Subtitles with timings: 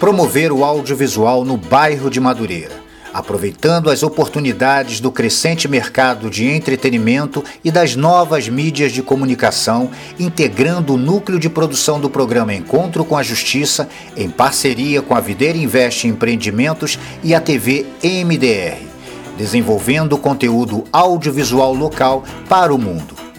[0.00, 7.42] promover o audiovisual no bairro de Madureira aproveitando as oportunidades do crescente mercado de entretenimento
[7.64, 13.16] e das novas mídias de comunicação, integrando o núcleo de produção do programa Encontro com
[13.16, 18.78] a Justiça, em parceria com a Videira Investe Empreendimentos e a TV MDR,
[19.36, 23.29] desenvolvendo conteúdo audiovisual local para o mundo.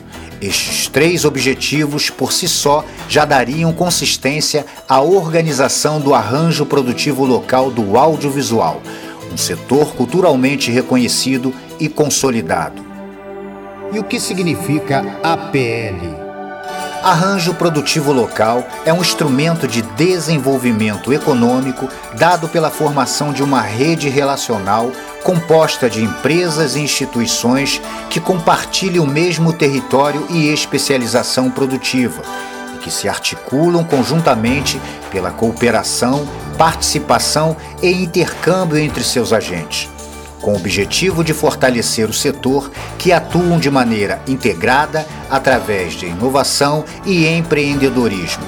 [0.41, 7.69] Estes três objetivos, por si só, já dariam consistência à organização do arranjo produtivo local
[7.69, 8.81] do audiovisual
[9.31, 12.83] um setor culturalmente reconhecido e consolidado.
[13.93, 16.20] E o que significa APL?
[17.03, 24.07] Arranjo Produtivo Local é um instrumento de desenvolvimento econômico dado pela formação de uma rede
[24.07, 24.91] relacional
[25.23, 32.21] composta de empresas e instituições que compartilham o mesmo território e especialização produtiva
[32.75, 34.79] e que se articulam conjuntamente
[35.09, 39.89] pela cooperação, participação e intercâmbio entre seus agentes,
[40.41, 46.83] com o objetivo de fortalecer o setor que atuam de maneira integrada através de inovação
[47.05, 48.43] e empreendedorismo.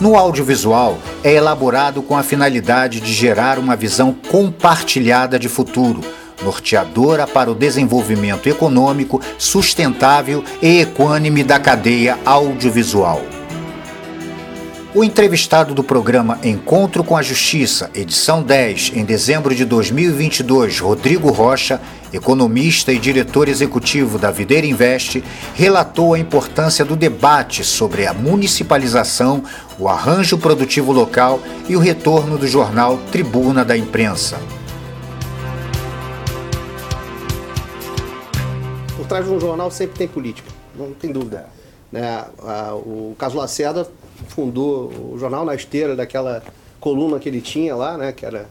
[0.00, 6.00] No audiovisual, é elaborado com a finalidade de gerar uma visão compartilhada de futuro
[6.42, 13.39] norteadora para o desenvolvimento econômico sustentável e equânime da cadeia audiovisual.
[14.92, 21.30] O entrevistado do programa Encontro com a Justiça, edição 10, em dezembro de 2022, Rodrigo
[21.30, 21.80] Rocha,
[22.12, 25.22] economista e diretor executivo da Videira Invest,
[25.54, 29.44] relatou a importância do debate sobre a municipalização,
[29.78, 34.40] o arranjo produtivo local e o retorno do jornal Tribuna da Imprensa.
[39.10, 41.48] trás de um jornal sempre tem política, não tem dúvida.
[41.90, 42.24] Né?
[42.86, 43.90] O Caso Lacerda
[44.28, 46.42] fundou o jornal na esteira daquela
[46.78, 48.12] coluna que ele tinha lá, né?
[48.12, 48.46] que era,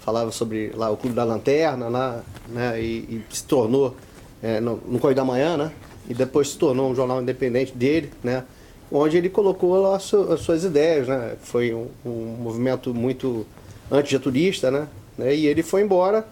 [0.00, 2.80] falava sobre lá, o Clube da Lanterna, lá, né?
[2.80, 3.94] e, e se tornou
[4.42, 5.72] é, no, no Correio da Manhã, né?
[6.08, 8.44] e depois se tornou um jornal independente dele, né?
[8.90, 11.08] onde ele colocou lá as suas ideias.
[11.08, 11.36] Né?
[11.42, 13.46] Foi um, um movimento muito
[13.90, 14.88] antigeturista, né?
[15.18, 16.26] e ele foi embora,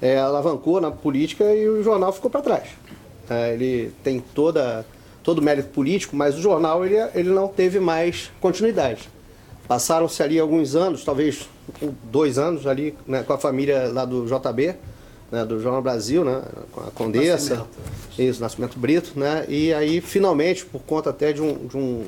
[0.00, 2.68] é, alavancou na política e o jornal ficou para trás.
[3.28, 4.86] É, ele tem toda,
[5.28, 9.10] todo o mérito político, mas o jornal ele, ele não teve mais continuidade.
[9.68, 11.46] Passaram-se ali alguns anos, talvez
[12.04, 14.74] dois anos ali, né, com a família lá do JB,
[15.30, 16.40] né, do Jornal Brasil, né,
[16.72, 17.68] com a Condessa, Nascimento.
[18.18, 22.06] isso, Nascimento Brito, né, e aí finalmente, por conta até de um, de um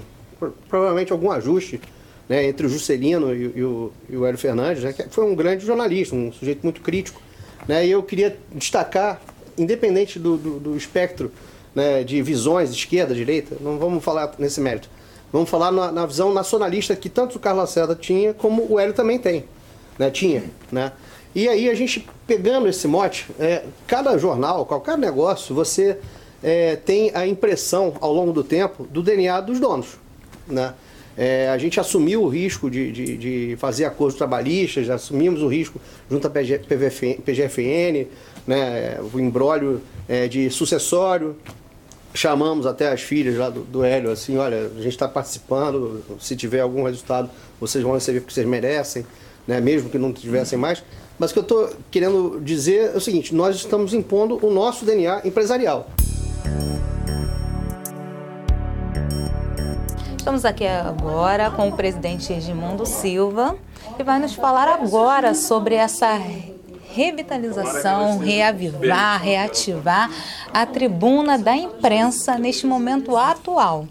[0.70, 1.78] provavelmente algum ajuste
[2.26, 5.34] né, entre o Juscelino e, e, o, e o Hélio Fernandes, né, que foi um
[5.34, 7.20] grande jornalista, um sujeito muito crítico,
[7.68, 9.20] né, e eu queria destacar
[9.58, 11.30] independente do, do, do espectro
[11.74, 14.88] né, de visões, esquerda, direita, não vamos falar nesse mérito.
[15.32, 18.94] Vamos falar na, na visão nacionalista que tanto o Carlos Lacerda tinha, como o Hélio
[18.94, 19.44] também tem.
[19.98, 20.44] Né, tinha.
[20.72, 20.92] Né?
[21.34, 25.98] E aí a gente, pegando esse mote, é, cada jornal, qualquer negócio, você
[26.42, 29.98] é, tem a impressão, ao longo do tempo, do DNA dos donos.
[30.48, 30.74] Né?
[31.16, 35.80] É, a gente assumiu o risco de, de, de fazer acordos trabalhistas, assumimos o risco
[36.10, 38.06] junto à PGFN,
[38.46, 41.36] né, o embrólio é, de sucessório.
[42.12, 46.34] Chamamos até as filhas lá do, do Hélio, assim, olha, a gente está participando, se
[46.34, 49.06] tiver algum resultado, vocês vão receber porque vocês merecem,
[49.46, 50.82] né, mesmo que não tivessem mais.
[51.18, 54.84] Mas o que eu estou querendo dizer é o seguinte, nós estamos impondo o nosso
[54.84, 55.88] DNA empresarial.
[60.16, 63.56] Estamos aqui agora com o presidente Edmundo Silva,
[63.96, 66.18] que vai nos falar agora sobre essa
[66.92, 70.10] revitalização, reavivar, reativar
[70.52, 73.86] a tribuna da imprensa neste momento atual?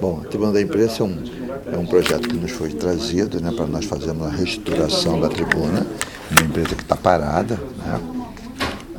[0.00, 1.24] Bom, a Tribuna da Imprensa é um,
[1.72, 5.86] é um projeto que nos foi trazido né, para nós fazermos a reestruturação da tribuna,
[6.30, 8.00] uma empresa que está parada, né,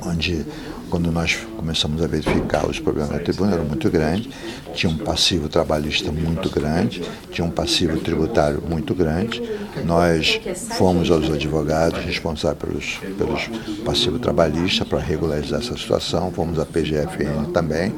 [0.04, 0.44] onde
[0.90, 4.30] quando nós começamos a verificar os problemas da tribuna, era muito grande,
[4.74, 7.02] tinha um passivo trabalhista muito grande,
[7.32, 9.42] tinha um passivo tributário muito grande.
[9.86, 10.40] Nós
[10.78, 17.52] fomos aos advogados responsáveis pelos, pelos passivos trabalhistas para regularizar essa situação, fomos à PGFN
[17.54, 17.94] também,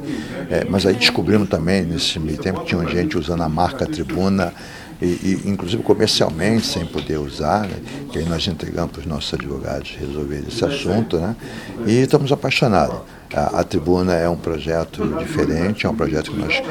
[0.50, 4.54] é, mas aí descobrimos também, nesse meio tempo, que tinha gente usando a marca tribuna
[5.02, 7.78] e, e, inclusive comercialmente, sem poder usar, né?
[8.12, 11.36] que aí nós entregamos para os nossos advogados resolver esse assunto, né?
[11.86, 13.00] e estamos apaixonados.
[13.34, 16.62] A, a, Tribuna é um projeto diferente, é um projeto que nós,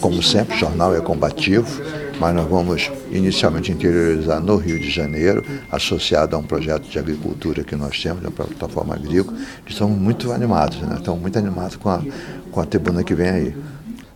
[0.00, 1.82] como sempre, o jornal é combativo,
[2.18, 7.62] mas nós vamos inicialmente interiorizar no Rio de Janeiro, associado a um projeto de agricultura
[7.62, 9.36] que nós temos, uma plataforma agrícola.
[9.66, 10.96] Estamos muito animados, né?
[10.98, 12.02] estamos muito animados com a,
[12.50, 13.56] com a tribuna que vem aí.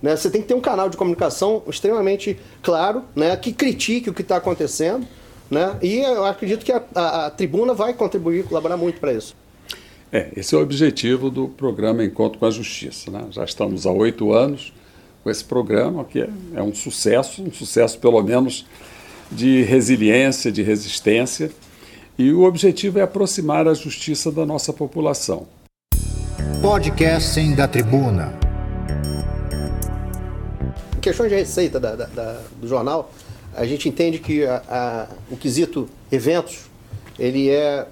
[0.02, 0.17] Né?
[0.17, 3.37] Você tem que ter um canal de comunicação extremamente claro, né?
[3.37, 5.06] que critique o que está acontecendo.
[5.50, 5.76] Né?
[5.82, 9.35] E eu acredito que a, a, a tribuna vai contribuir, colaborar muito para isso.
[10.12, 13.11] É, esse é o objetivo do programa Encontro com a Justiça.
[13.11, 13.26] Né?
[13.31, 14.73] Já estamos há oito anos
[15.23, 18.67] com esse programa, que é, é um sucesso, um sucesso pelo menos
[19.31, 21.50] de resiliência, de resistência.
[22.19, 25.47] E o objetivo é aproximar a justiça da nossa população.
[26.61, 28.50] Podcasting da Tribuna.
[31.00, 33.12] Questões de receita da, da, da, do jornal,
[33.55, 36.67] a gente entende que a, a, o quesito eventos
[37.19, 37.87] ele é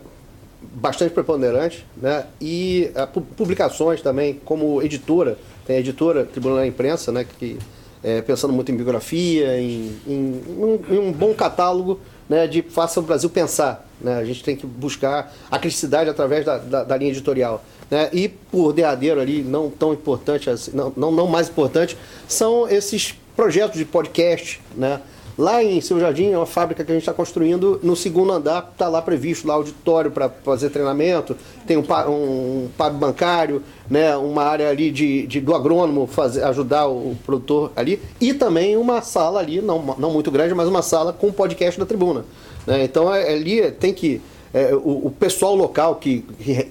[0.60, 2.26] bastante preponderante, né?
[2.40, 7.24] E a, publicações também, como editora, tem a editora Tribunal da Imprensa, né?
[7.38, 7.58] Que
[8.02, 13.00] é, pensando muito em biografia, em, em, um, em um bom catálogo né, de faça
[13.00, 13.86] o Brasil pensar.
[14.00, 14.16] Né?
[14.18, 17.64] A gente tem que buscar a criticidade através da, da, da linha editorial.
[17.90, 18.08] Né?
[18.12, 21.96] E por derradeiro ali, não tão importante, assim, não, não, não mais importante,
[22.26, 25.00] são esses projetos de podcast, né?
[25.38, 28.70] Lá em Seu Jardim, é uma fábrica que a gente está construindo, no segundo andar
[28.72, 34.42] está lá previsto lá auditório para fazer treinamento, tem um, um pub bancário, né, uma
[34.42, 39.38] área ali de, de do agrônomo fazer, ajudar o produtor ali, e também uma sala
[39.38, 42.24] ali, não, não muito grande, mas uma sala com podcast da tribuna.
[42.66, 42.82] Né?
[42.82, 44.20] Então é, ali tem que
[44.52, 46.20] é, o, o, pessoal local que,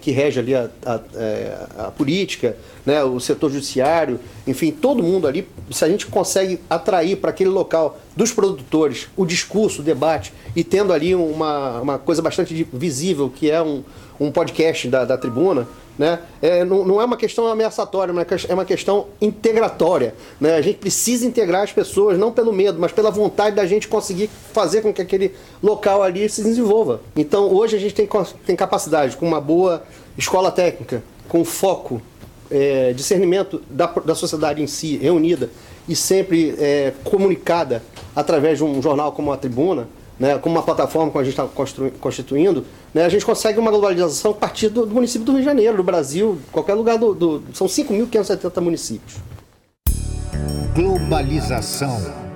[0.02, 2.56] que rege ali a, a, é, a, política,
[2.88, 4.18] né, o setor judiciário,
[4.48, 9.26] enfim, todo mundo ali, se a gente consegue atrair para aquele local dos produtores o
[9.26, 13.84] discurso, o debate, e tendo ali uma, uma coisa bastante visível, que é um,
[14.18, 15.68] um podcast da, da tribuna,
[15.98, 16.20] né?
[16.42, 18.14] É, não, não, é uma questão ameaçatória,
[18.48, 20.16] é uma questão integratória.
[20.40, 20.56] Né?
[20.56, 24.30] A gente precisa integrar as pessoas, não pelo medo, mas pela vontade da gente conseguir
[24.54, 27.02] fazer com que aquele local ali se desenvolva.
[27.16, 28.08] Então, hoje a gente tem,
[28.46, 29.84] tem capacidade, com uma boa
[30.16, 32.00] escola técnica, com foco,
[32.50, 35.50] é, discernimento da, da sociedade em si, reunida
[35.88, 37.82] e sempre é, comunicada
[38.16, 39.88] através de um jornal como a Tribuna,
[40.20, 41.48] né, como uma plataforma que a gente está
[42.00, 45.46] constituindo, né, a gente consegue uma globalização a partir do, do, município do Rio de
[45.46, 47.14] Janeiro, do Brasil, qualquer lugar do.
[47.14, 49.18] do são 5.570 municípios.
[50.74, 52.28] Globalização.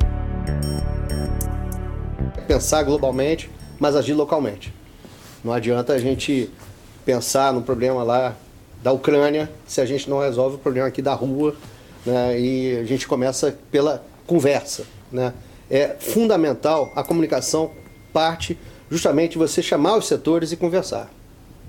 [2.47, 3.49] Pensar globalmente,
[3.79, 4.73] mas agir localmente.
[5.43, 6.49] Não adianta a gente
[7.05, 8.35] pensar no problema lá
[8.83, 11.55] da Ucrânia se a gente não resolve o problema aqui da rua
[12.05, 14.85] né, e a gente começa pela conversa.
[15.11, 15.33] Né?
[15.71, 17.71] é fundamental a comunicação
[18.11, 18.57] parte
[18.89, 21.09] justamente você chamar os setores e conversar.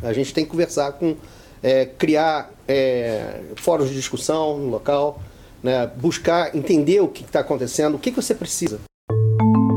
[0.02, 1.14] A gente tem que conversar com,
[1.62, 5.22] é, criar é, fóruns de discussão no local,
[5.62, 8.80] né, buscar entender o que está acontecendo, o que, que você precisa.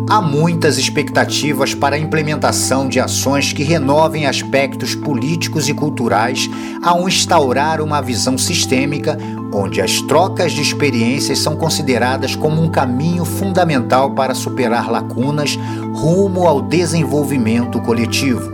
[0.08, 6.48] Há muitas expectativas para a implementação de ações que renovem aspectos políticos e culturais
[6.84, 9.18] ao instaurar uma visão sistêmica
[9.52, 15.58] onde as trocas de experiências são consideradas como um caminho fundamental para superar lacunas
[15.96, 18.48] rumo ao desenvolvimento coletivo.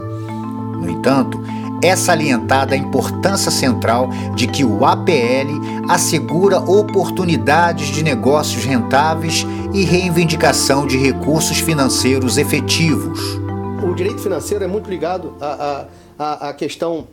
[0.80, 1.44] No entanto,
[1.84, 9.84] é salientada a importância central de que o APL assegura oportunidades de negócios rentáveis e
[9.84, 13.20] reivindicação de recursos financeiros efetivos.
[13.84, 15.86] O direito financeiro é muito ligado à,
[16.18, 17.08] à, à questão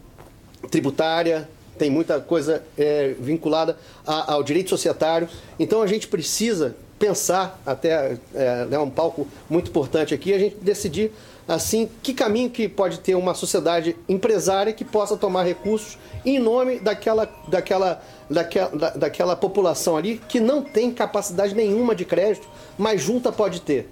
[0.71, 1.49] tributária,
[1.79, 5.29] tem muita coisa é, vinculada ao direito societário.
[5.59, 10.57] Então a gente precisa pensar, até é, né, um palco muito importante aqui, a gente
[10.57, 11.13] decidir
[11.49, 16.79] assim que caminho que pode ter uma sociedade empresária que possa tomar recursos em nome
[16.79, 23.01] daquela, daquela, daquela, da, daquela população ali que não tem capacidade nenhuma de crédito, mas
[23.01, 23.89] junta pode ter.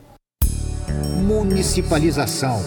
[1.25, 2.61] Municipalização.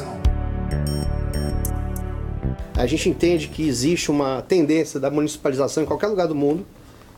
[2.76, 6.66] A gente entende que existe uma tendência da municipalização em qualquer lugar do mundo.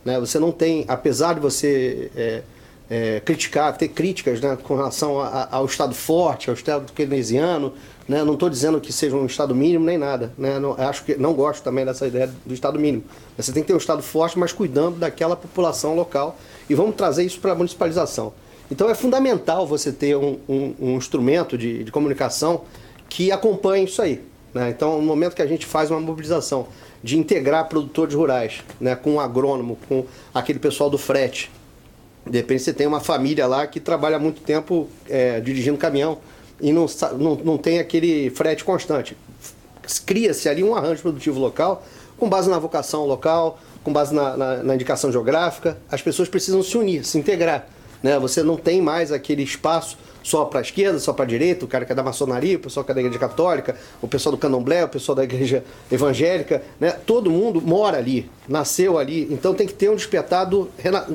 [0.03, 0.19] Né?
[0.19, 2.41] Você não tem, apesar de você é,
[2.91, 7.71] é, criticar, ter críticas né, com relação a, a, ao Estado forte, ao Estado keynesiano.
[8.05, 8.21] Né?
[8.21, 10.33] Não estou dizendo que seja um Estado mínimo nem nada.
[10.37, 10.59] Né?
[10.59, 13.05] Não, acho que não gosto também dessa ideia do Estado mínimo.
[13.37, 16.37] Você tem que ter um Estado forte, mas cuidando daquela população local.
[16.69, 18.33] E vamos trazer isso para a municipalização.
[18.69, 22.63] Então é fundamental você ter um, um, um instrumento de, de, comunicação
[23.07, 24.21] que acompanhe isso aí.
[24.53, 24.69] Né?
[24.69, 26.67] Então, no momento que a gente faz uma mobilização
[27.01, 31.49] de integrar produtores rurais né, com o agrônomo, com aquele pessoal do frete,
[32.25, 36.19] de repente você tem uma família lá que trabalha muito tempo é, dirigindo caminhão
[36.59, 36.85] e não,
[37.17, 39.17] não, não tem aquele frete constante.
[40.05, 41.83] Cria-se ali um arranjo produtivo local
[42.17, 45.77] com base na vocação local, com base na, na, na, indicação geográfica.
[45.91, 47.67] As pessoas precisam se unir, se integrar.
[48.03, 48.19] né?
[48.19, 51.67] Você não tem mais aquele espaço só para a esquerda, só para a direita, o
[51.67, 54.37] cara que é da maçonaria, o pessoal que é da igreja católica, o pessoal do
[54.37, 56.91] candomblé, o pessoal da igreja evangélica, né?
[56.91, 60.69] Todo mundo mora ali, nasceu ali, então tem que ter um despertar do,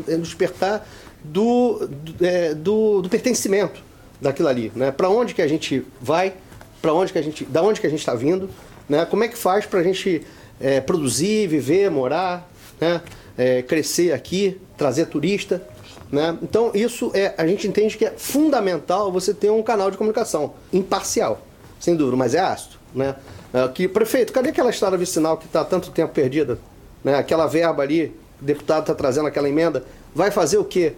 [0.08, 0.86] um despertar
[1.22, 3.80] do, do, é, do, do pertencimento
[4.20, 4.90] daquilo ali, né?
[4.90, 6.34] Para onde que a gente vai,
[6.82, 8.48] para onde que a gente, da onde que a gente está vindo,
[8.88, 9.04] né?
[9.04, 10.22] Como é que faz para a gente
[10.60, 13.00] é, produzir, viver, morar, né?
[13.38, 15.62] É, crescer aqui, trazer turista,
[16.10, 16.38] né?
[16.42, 20.54] Então isso é, a gente entende que é fundamental você ter um canal de comunicação
[20.72, 21.40] imparcial,
[21.80, 23.16] sem dúvida, mas é ácido, né?
[23.52, 26.58] É, que prefeito, cadê aquela estrada vicinal que está tanto tempo perdida,
[27.02, 27.16] né?
[27.16, 29.84] Aquela verba ali, o deputado está trazendo aquela emenda,
[30.14, 30.94] vai fazer o quê?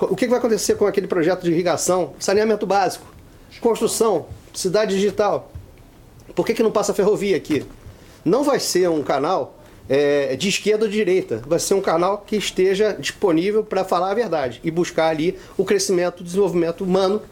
[0.00, 3.04] O que vai acontecer com aquele projeto de irrigação, saneamento básico,
[3.60, 5.50] construção, cidade digital?
[6.34, 7.66] Por que, que não passa ferrovia aqui?
[8.24, 9.57] Não vai ser um canal
[9.88, 11.42] é, de esquerda ou de direita.
[11.46, 15.64] Vai ser um canal que esteja disponível para falar a verdade e buscar ali o
[15.64, 17.22] crescimento, o desenvolvimento humano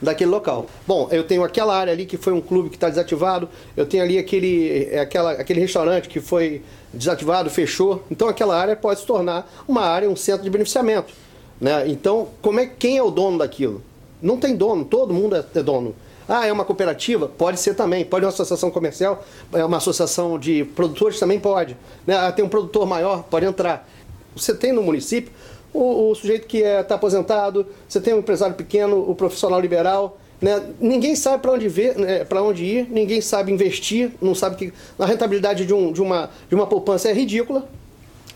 [0.00, 0.66] daquele local.
[0.86, 4.02] Bom, eu tenho aquela área ali que foi um clube que está desativado, eu tenho
[4.02, 6.62] ali aquele, é, aquela, aquele restaurante que foi
[6.92, 8.04] desativado, fechou.
[8.10, 11.12] Então aquela área pode se tornar uma área, um centro de beneficiamento.
[11.60, 11.88] Né?
[11.88, 13.82] Então, como é, quem é o dono daquilo?
[14.22, 15.94] Não tem dono, todo mundo é, é dono.
[16.28, 17.26] Ah, é uma cooperativa?
[17.26, 18.04] Pode ser também.
[18.04, 21.76] Pode uma associação comercial, é uma associação de produtores também pode.
[22.06, 22.16] Né?
[22.16, 23.88] Ah, tem um produtor maior, pode entrar.
[24.36, 25.32] Você tem no município
[25.72, 29.58] o, o sujeito que está é, tá aposentado, você tem um empresário pequeno, o profissional
[29.58, 30.18] liberal.
[30.40, 30.62] Né?
[30.78, 35.06] Ninguém sabe para onde, ver, né, onde ir, ninguém sabe investir, não sabe que a
[35.06, 37.66] rentabilidade de, um, de, uma, de uma poupança é ridícula.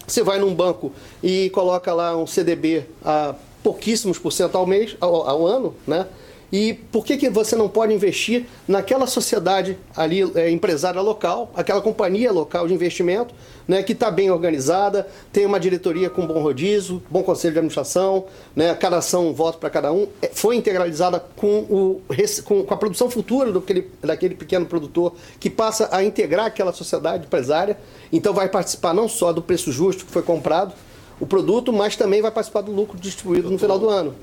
[0.06, 4.96] Você vai num banco e coloca lá um CDB a pouquíssimos por cento ao mês,
[5.00, 6.06] ao, ao ano, né?
[6.52, 11.80] E por que, que você não pode investir naquela sociedade ali é, empresária local, aquela
[11.80, 13.34] companhia local de investimento,
[13.66, 18.26] né, que está bem organizada, tem uma diretoria com bom rodízio, bom conselho de administração,
[18.54, 22.02] né, cada ação um voto para cada um, é, foi integralizada com, o,
[22.44, 27.24] com, com a produção futura daquele, daquele pequeno produtor que passa a integrar aquela sociedade
[27.24, 27.78] empresária.
[28.12, 30.74] Então vai participar não só do preço justo que foi comprado
[31.18, 34.14] o produto, mas também vai participar do lucro distribuído no final do ano.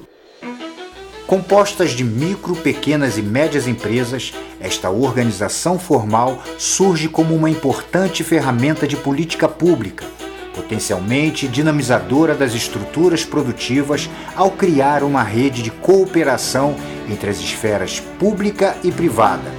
[1.29, 8.87] Compostas de micro, pequenas e médias empresas, esta organização formal surge como uma importante ferramenta
[8.87, 10.07] de política pública,
[10.55, 16.75] potencialmente dinamizadora das estruturas produtivas ao criar uma rede de cooperação
[17.07, 19.51] entre as esferas pública e privada,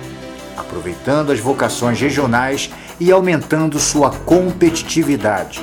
[0.56, 5.62] aproveitando as vocações regionais e aumentando sua competitividade.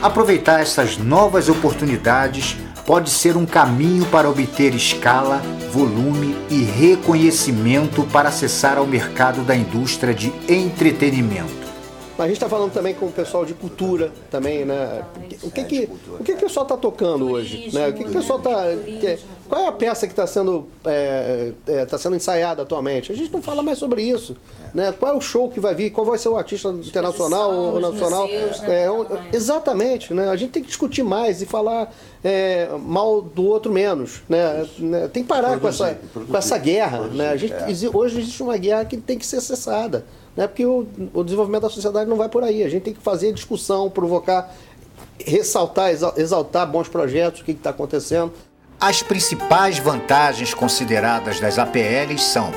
[0.00, 2.56] Aproveitar essas novas oportunidades
[2.86, 9.56] pode ser um caminho para obter escala, volume e reconhecimento para acessar ao mercado da
[9.56, 11.65] indústria de entretenimento.
[12.16, 15.04] Mas a gente está falando também com o pessoal de cultura também, né?
[15.42, 17.70] O que que, o que, que o pessoal está tocando hoje?
[17.72, 17.88] Né?
[17.88, 18.64] O que, que o pessoal está...
[19.48, 23.12] Qual é a peça que está sendo, é, é, tá sendo ensaiada atualmente?
[23.12, 24.36] A gente não fala mais sobre isso.
[24.74, 24.92] Né?
[24.92, 25.90] Qual é o show que vai vir?
[25.90, 28.26] Qual vai ser o artista internacional ou nacional?
[28.26, 28.86] Museus, né?
[28.86, 30.12] é, exatamente.
[30.12, 30.28] Né?
[30.28, 31.92] A gente tem que discutir mais e falar
[32.24, 34.22] é, mal do outro menos.
[34.28, 34.66] Né?
[34.78, 35.08] né?
[35.08, 36.98] Tem que parar produzir, com, essa, produzir, com essa guerra.
[36.98, 37.28] Produzir, né?
[37.30, 37.90] A gente, é.
[37.96, 40.04] Hoje existe uma guerra que tem que ser cessada.
[40.36, 40.46] Né?
[40.46, 42.62] Porque o, o desenvolvimento da sociedade não vai por aí.
[42.62, 44.54] A gente tem que fazer discussão, provocar,
[45.18, 48.32] ressaltar, exaltar bons projetos, o que está acontecendo.
[48.78, 52.52] As principais vantagens consideradas das APLs são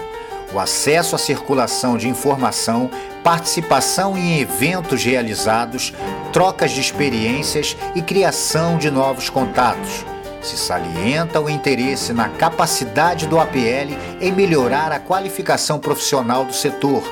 [0.54, 2.90] o acesso à circulação de informação,
[3.24, 5.94] participação em eventos realizados,
[6.34, 10.04] trocas de experiências e criação de novos contatos.
[10.42, 17.04] Se salienta o interesse na capacidade do APL em melhorar a qualificação profissional do setor,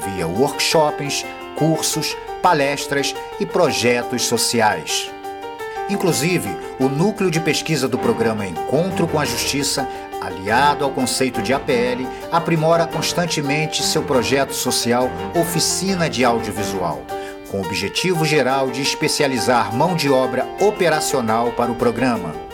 [0.00, 1.24] via workshops,
[1.56, 5.10] cursos, palestras e projetos sociais.
[5.88, 9.88] Inclusive, o núcleo de pesquisa do programa Encontro com a Justiça,
[10.20, 17.02] aliado ao conceito de APL, aprimora constantemente seu projeto social Oficina de Audiovisual,
[17.50, 22.53] com o objetivo geral de especializar mão de obra operacional para o programa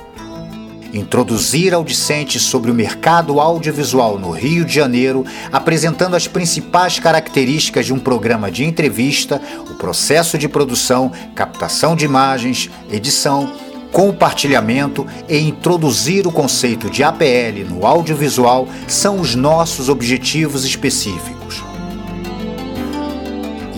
[0.93, 7.87] introduzir ao discente sobre o mercado audiovisual no Rio de Janeiro, apresentando as principais características
[7.87, 13.53] de um programa de entrevista, o processo de produção, captação de imagens, edição,
[13.93, 21.40] compartilhamento e introduzir o conceito de APL no audiovisual são os nossos objetivos específicos.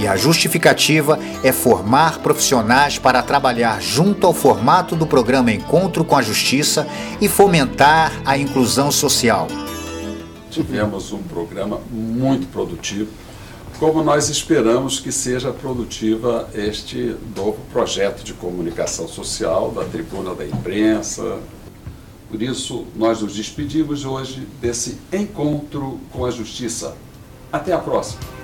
[0.03, 6.17] E a justificativa é formar profissionais para trabalhar junto ao formato do programa Encontro com
[6.17, 6.89] a Justiça
[7.21, 9.47] e fomentar a inclusão social.
[10.51, 13.13] Tivemos um programa muito produtivo,
[13.79, 20.45] como nós esperamos que seja produtiva este novo projeto de comunicação social da tribuna da
[20.45, 21.39] imprensa.
[22.29, 26.97] Por isso, nós nos despedimos hoje desse encontro com a justiça.
[27.53, 28.42] Até a próxima!